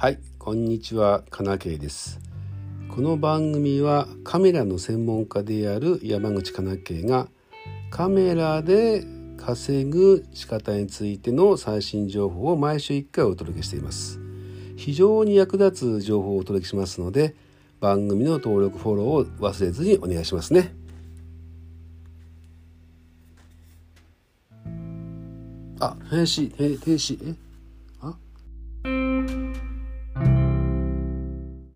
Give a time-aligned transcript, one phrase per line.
[0.00, 2.20] はいこんにちはかなけいです。
[2.88, 7.26] この番組はカメラの専門家である山口かなけいが
[7.90, 9.02] カメラで
[9.36, 14.20] 稼ぐ仕方についての最新情報を毎週1回お届けしています。
[14.76, 17.34] 非常に役立つ情報をお届けしますので
[17.80, 20.76] 番組の登録フォローを忘れずにお願いしますね。
[25.80, 27.47] あ、停止、停止、え？